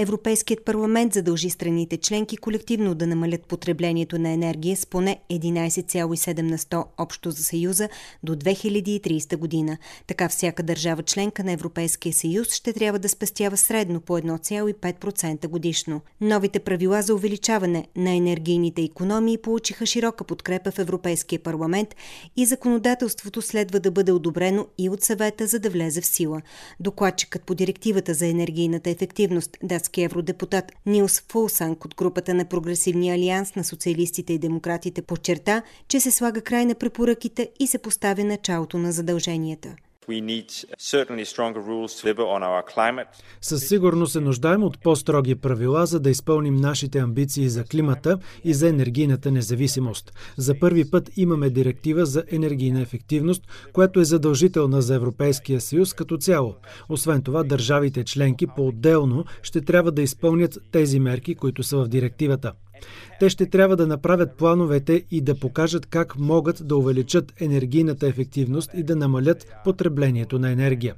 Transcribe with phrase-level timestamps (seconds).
[0.00, 6.58] Европейският парламент задължи страните членки колективно да намалят потреблението на енергия с поне 11,7 на
[6.58, 7.88] 100 общо за Съюза
[8.22, 9.78] до 2030 година.
[10.06, 16.00] Така всяка държава членка на Европейския съюз ще трябва да спестява средно по 1,5% годишно.
[16.20, 21.96] Новите правила за увеличаване на енергийните економии получиха широка подкрепа в Европейския парламент
[22.36, 26.42] и законодателството следва да бъде одобрено и от съвета, за да влезе в сила.
[26.80, 33.14] Докладчикът по директивата за енергийната ефективност да български евродепутат Нилс Фулсанг от групата на Прогресивния
[33.14, 38.24] алианс на социалистите и демократите подчерта, че се слага край на препоръките и се поставя
[38.24, 39.74] началото на задълженията.
[43.40, 48.54] Със сигурност се нуждаем от по-строги правила, за да изпълним нашите амбиции за климата и
[48.54, 50.12] за енергийната независимост.
[50.36, 56.16] За първи път имаме директива за енергийна ефективност, която е задължителна за Европейския съюз като
[56.16, 56.54] цяло.
[56.88, 62.52] Освен това, държавите членки по-отделно ще трябва да изпълнят тези мерки, които са в директивата.
[63.20, 68.70] Те ще трябва да направят плановете и да покажат как могат да увеличат енергийната ефективност
[68.74, 70.94] и да намалят потреблението на енергия.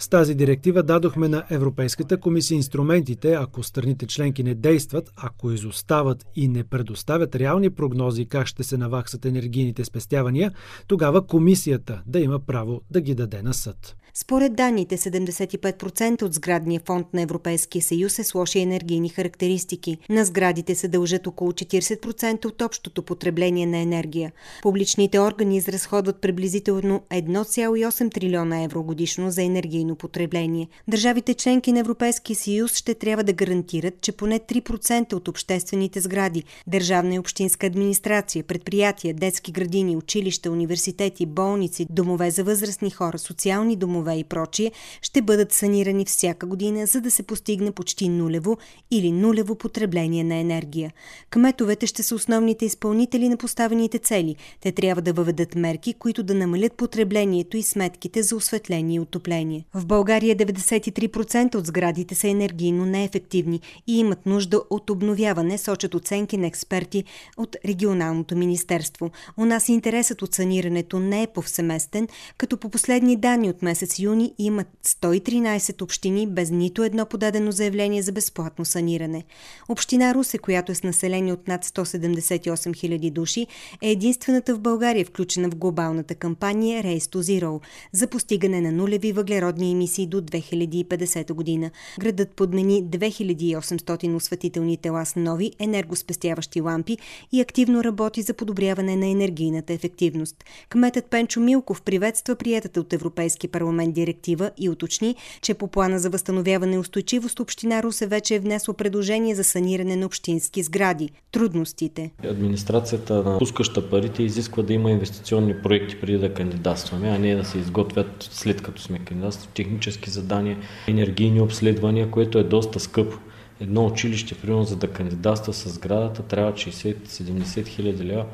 [0.00, 6.26] С тази директива дадохме на Европейската комисия инструментите, ако страните членки не действат, ако изостават
[6.36, 10.52] и не предоставят реални прогнози как ще се наваксат енергийните спестявания,
[10.86, 13.96] тогава комисията да има право да ги даде на съд.
[14.14, 19.98] Според данните, 75% от сградния фонд на Европейския съюз е с лоши енергийни характеристики.
[20.08, 24.32] На сградите се дължат около 40% от общото потребление на енергия.
[24.62, 30.68] Публичните органи изразходват приблизително 1,8 трилиона евро годишно за енергийно потребление.
[30.88, 36.44] Държавите членки на Европейския съюз ще трябва да гарантират, че поне 3% от обществените сгради,
[36.66, 43.76] държавна и общинска администрация, предприятия, детски градини, училища, университети, болници, домове за възрастни хора, социални
[43.76, 44.72] домове, домове и прочие
[45.02, 48.58] ще бъдат санирани всяка година, за да се постигне почти нулево
[48.90, 50.92] или нулево потребление на енергия.
[51.30, 54.36] Кметовете ще са основните изпълнители на поставените цели.
[54.60, 59.64] Те трябва да въведат мерки, които да намалят потреблението и сметките за осветление и отопление.
[59.74, 66.36] В България 93% от сградите са енергийно неефективни и имат нужда от обновяване, сочат оценки
[66.36, 67.04] на експерти
[67.36, 69.10] от регионалното министерство.
[69.36, 73.98] У нас интересът от санирането не е повсеместен, като по последни данни от месец месец
[73.98, 79.24] юни имат 113 общини без нито едно подадено заявление за безплатно саниране.
[79.68, 83.46] Община Русе, която е с население от над 178 000 души,
[83.82, 87.60] е единствената в България, включена в глобалната кампания Race to Zero
[87.92, 91.70] за постигане на нулеви въглеродни емисии до 2050 година.
[92.00, 96.98] Градът подмени 2800 осветителни тела с нови енергоспестяващи лампи
[97.32, 100.44] и активно работи за подобряване на енергийната ефективност.
[100.68, 105.98] Кметът Пенчо Милков приветства приятата от Европейски парламент парламент директива и уточни, че по плана
[105.98, 111.10] за възстановяване и устойчивост Община Русе вече е внесло предложение за саниране на общински сгради.
[111.32, 112.10] Трудностите.
[112.24, 117.44] Администрацията на пускаща парите изисква да има инвестиционни проекти преди да кандидатстваме, а не да
[117.44, 120.58] се изготвят след като сме кандидатствали технически задания,
[120.88, 123.16] енергийни обследвания, което е доста скъпо
[123.60, 128.24] едно училище, примерно за да кандидатства с сградата, трябва 60-70 хиляди лева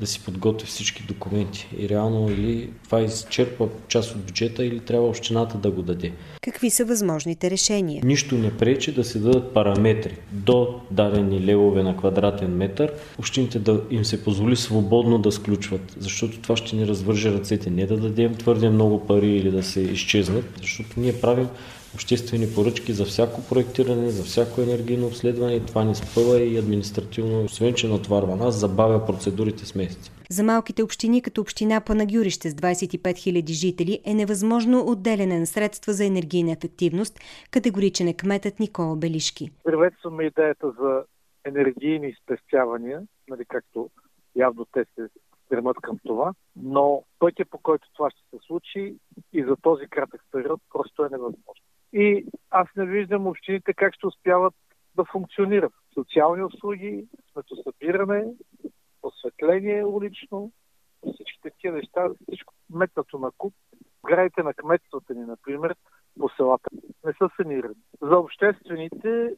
[0.00, 1.68] да си подготви всички документи.
[1.78, 6.12] И реално или това изчерпва част от бюджета, или трябва общината да го даде.
[6.40, 8.02] Какви са възможните решения?
[8.04, 13.80] Нищо не пречи да се дадат параметри до дадени левове на квадратен метър, общините да
[13.90, 17.70] им се позволи свободно да сключват, защото това ще ни развърже ръцете.
[17.70, 21.48] Не да дадем твърде много пари или да се изчезнат, защото ние правим
[21.94, 27.44] обществени поръчки за всяко проектиране, за всяко енергийно обследване и това ни спъва и административно,
[27.44, 30.10] освен че натварва нас, забавя процедурите с месеци.
[30.30, 35.92] За малките общини, като община Панагюрище с 25 000 жители, е невъзможно отделяне на средства
[35.92, 37.18] за енергийна ефективност,
[37.50, 39.50] категоричен е кметът Никола Белишки.
[39.64, 41.04] Приветстваме идеята за
[41.44, 43.90] енергийни спестявания, нали, както
[44.36, 45.08] явно те се
[45.46, 48.94] стремат към това, но пътя по който това ще се случи
[49.32, 51.59] и за този кратък период просто е невъзможно.
[51.92, 54.54] И аз не виждам общините как ще успяват
[54.96, 55.72] да функционират.
[55.94, 58.24] Социални услуги, сметосъбиране,
[59.02, 60.52] осветление улично,
[61.14, 63.54] всички такива неща, всичко метнато на куп.
[64.06, 65.76] Градите на кметствата ни, например,
[66.20, 66.70] по селата
[67.04, 67.74] не са санирани.
[68.02, 69.36] За обществените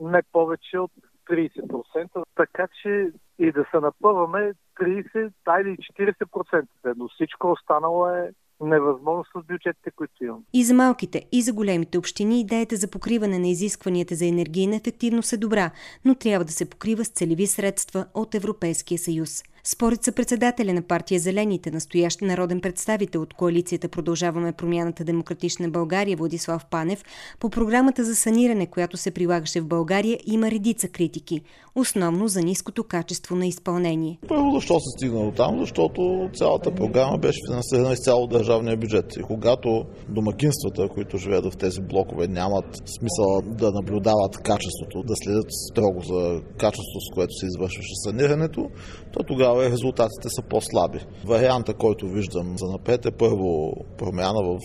[0.00, 0.92] не повече от
[1.30, 6.66] 30%, така че и да се напъваме 30, или 40%,
[6.96, 10.44] но всичко останало е невъзможно с бюджетите, които имам.
[10.52, 15.32] И за малките, и за големите общини идеята за покриване на изискванията за енергийна ефективност
[15.32, 15.70] е добра,
[16.04, 19.42] но трябва да се покрива с целеви средства от Европейския съюз.
[19.68, 26.66] Според съпредседателя на партия Зелените, настоящ народен представител от коалицията Продължаваме промяната Демократична България Владислав
[26.70, 27.04] Панев,
[27.40, 31.40] по програмата за саниране, която се прилагаше в България, има редица критики,
[31.74, 34.18] основно за ниското качество на изпълнение.
[34.28, 35.60] Първо, защо се стигна до там?
[35.60, 39.16] Защото цялата програма беше финансирана изцяло държавния бюджет.
[39.16, 42.64] И когато домакинствата, които живеят в тези блокове, нямат
[42.98, 48.70] смисъл да наблюдават качеството, да следят строго за качеството, с което се извършваше санирането,
[49.12, 50.98] то тогава тогава резултатите са по-слаби.
[51.26, 54.58] Варианта, който виждам за напред е първо промяна в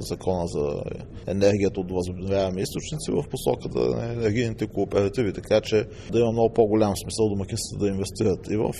[0.00, 0.82] закона за
[1.26, 6.92] енергията от възобновяеми източници в посоката на енергийните кооперативи, така че да има много по-голям
[6.96, 8.72] смисъл домакинствата да инвестират и в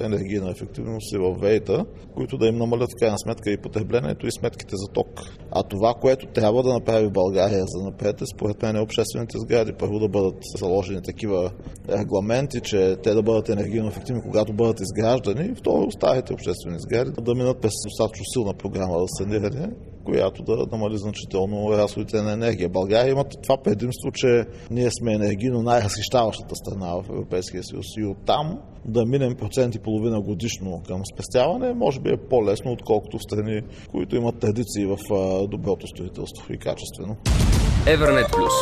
[0.00, 4.32] енергийна ефективност и в вейта, които да им намалят в крайна сметка и потреблението и
[4.32, 5.08] сметките за ток.
[5.50, 9.72] А това, което трябва да направи България за напред е според мен обществените сгради.
[9.78, 11.50] Първо да бъдат заложени такива
[11.88, 15.54] регламенти, че те да бъдат енергийно ефективни, когато бъдат изграждани.
[15.54, 19.70] Второ, старите обществени сгради да минат през достатъчно силна програма за саниране,
[20.04, 22.68] която да намали значително разходите на енергия.
[22.68, 28.58] България има това предимство, че ние сме енергийно най-разхищаващата страна в Европейския съюз и оттам
[28.84, 33.62] да минем процент и половина годишно към спестяване, може би е по-лесно, отколкото в страни,
[33.90, 34.98] които имат традиции в
[35.48, 37.16] доброто строителство и качествено.
[37.86, 38.52] Евернет Плюс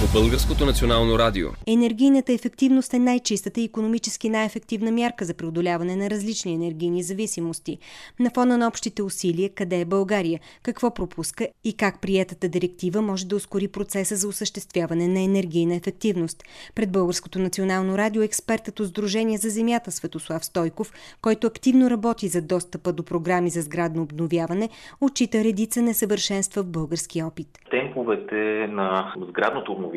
[0.00, 1.48] по Българското национално радио.
[1.66, 7.78] Енергийната ефективност е най-чистата и економически най-ефективна мярка за преодоляване на различни енергийни зависимости.
[8.20, 13.26] На фона на общите усилия, къде е България, какво пропуска и как приетата директива може
[13.26, 16.42] да ускори процеса за осъществяване на енергийна ефективност.
[16.74, 20.92] Пред Българското национално радио експертът от Сдружение за земята Светослав Стойков,
[21.22, 24.68] който активно работи за достъпа до програми за сградно обновяване,
[25.00, 27.58] отчита редица несъвършенства в български опит.
[27.70, 29.89] Темповете на сградното обновяване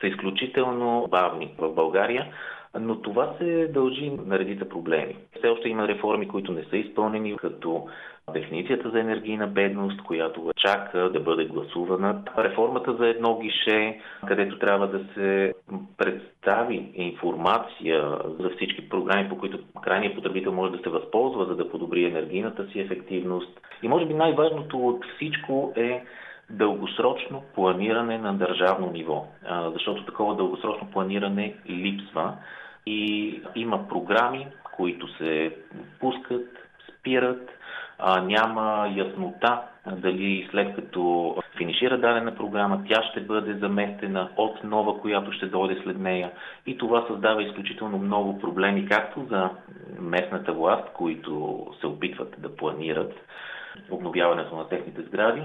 [0.00, 2.26] са изключително бавни в България.
[2.80, 5.16] Но това се дължи на редица проблеми.
[5.38, 7.86] Все още има реформи, които не са изпълнени, като
[8.32, 14.88] дефиницията за енергийна бедност, която чака да бъде гласувана, реформата за едно гише, където трябва
[14.88, 15.54] да се
[15.98, 21.70] представи информация за всички програми, по които крайният потребител може да се възползва, за да
[21.70, 23.60] подобри енергийната си ефективност.
[23.82, 26.02] И може би най-важното от всичко е
[26.50, 29.26] дългосрочно планиране на държавно ниво,
[29.72, 32.34] защото такова дългосрочно планиране липсва
[32.86, 34.46] и има програми,
[34.76, 35.56] които се
[36.00, 36.46] пускат,
[36.88, 37.50] спират,
[38.22, 39.62] няма яснота
[39.92, 45.80] дали след като финишира дадена програма, тя ще бъде заместена от нова, която ще дойде
[45.82, 46.30] след нея.
[46.66, 49.50] И това създава изключително много проблеми, както за
[50.00, 53.12] местната власт, които се опитват да планират
[53.90, 55.42] обновяването на техните сгради,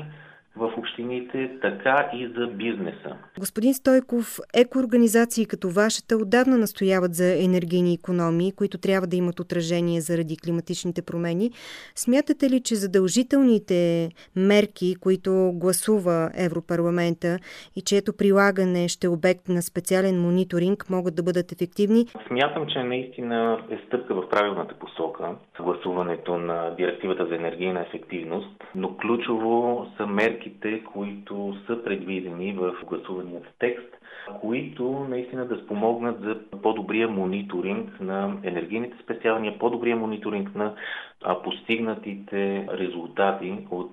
[0.56, 3.16] в общините, така и за бизнеса.
[3.40, 10.02] Господин Стойков, екоорганизации като вашата отдавна настояват за енергийни економии, които трябва да имат отражение
[10.02, 11.52] заради климатичните промени.
[11.96, 17.40] Смятате ли, че задължителните мерки, които гласува Европарламента
[17.76, 22.06] и чието прилагане ще е обект на специален мониторинг, могат да бъдат ефективни?
[22.28, 28.98] Смятам, че наистина е стъпка в правилната посока гласуването на директивата за енергийна ефективност, но
[28.98, 33.98] ключово са мерки мерките, които са предвидени в гласуваният текст,
[34.42, 40.76] които наистина да спомогнат за по-добрия мониторинг на енергийните спестявания, по-добрия мониторинг на
[41.36, 43.92] постигнатите резултати от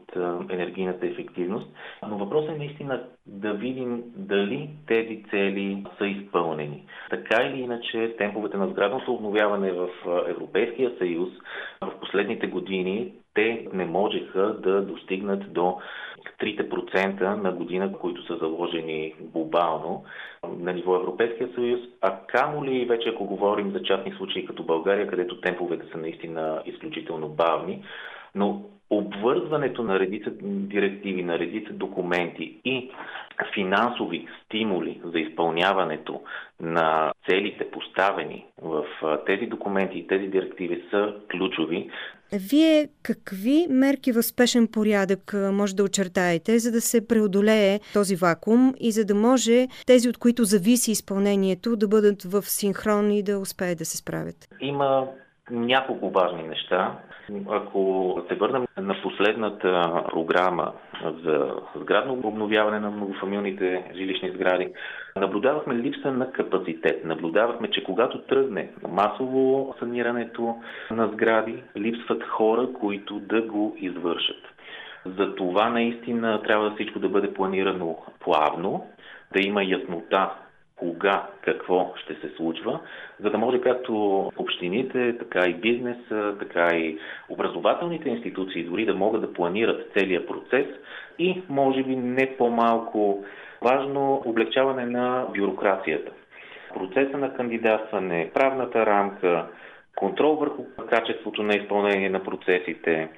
[0.50, 1.68] енергийната ефективност.
[2.02, 6.82] Но въпросът е наистина да видим дали тези цели са изпълнени.
[7.10, 9.88] Така или иначе, темповете на сградното обновяване в
[10.28, 11.28] Европейския съюз
[11.82, 15.76] в последните години те не можеха да достигнат до
[16.40, 20.04] 3% на година, които са заложени глобално
[20.58, 25.06] на ниво Европейския съюз, а камо ли вече ако говорим за частни случаи като България,
[25.06, 27.84] където темповете са наистина изключително бавни,
[28.34, 32.90] но обвързването на редица директиви, на редица документи и
[33.54, 36.20] финансови стимули за изпълняването
[36.60, 38.84] на целите поставени в
[39.26, 41.90] тези документи и тези директиви са ключови.
[42.32, 48.74] Вие какви мерки в спешен порядък може да очертаете, за да се преодолее този вакуум
[48.80, 53.38] и за да може тези, от които зависи изпълнението, да бъдат в синхрон и да
[53.38, 54.48] успеят да се справят?
[54.60, 55.08] Има
[55.50, 56.92] няколко важни неща.
[57.50, 60.72] Ако се върнем на последната програма
[61.24, 64.68] за сградно обновяване на многофамилните жилищни сгради,
[65.16, 67.04] наблюдавахме липса на капацитет.
[67.04, 70.56] Наблюдавахме, че когато тръгне масово санирането
[70.90, 74.42] на сгради, липсват хора, които да го извършат.
[75.06, 78.86] За това наистина трябва всичко да бъде планирано плавно,
[79.32, 80.30] да има яснота
[80.78, 82.80] кога, какво ще се случва,
[83.20, 83.92] за да може както
[84.36, 90.66] общините, така и бизнеса, така и образователните институции дори да могат да планират целият процес
[91.18, 93.24] и може би не по-малко
[93.62, 96.12] важно облегчаване на бюрокрацията.
[96.74, 99.46] Процеса на кандидатстване, правната рамка,
[99.96, 103.08] контрол върху качеството на изпълнение на процесите,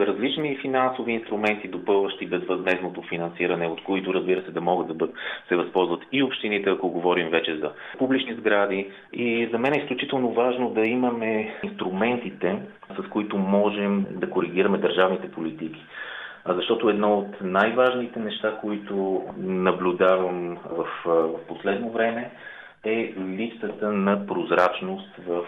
[0.00, 5.10] различни финансови инструменти, допълващи безвъзмезното финансиране, от които разбира се да могат да бъд,
[5.48, 8.90] се възползват и общините, ако говорим вече за публични сгради.
[9.12, 12.58] И за мен е изключително важно да имаме инструментите,
[13.04, 15.84] с които можем да коригираме държавните политики.
[16.48, 20.86] Защото едно от най-важните неща, които наблюдавам в
[21.48, 22.30] последно време,
[22.84, 25.44] е липсата на прозрачност в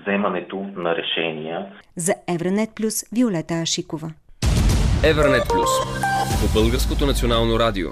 [0.00, 1.66] вземането на решения.
[1.96, 4.10] За Евранет Плюс Виолета Ашикова.
[5.04, 5.70] Евранет Плюс
[6.40, 7.88] по Българското национално радио.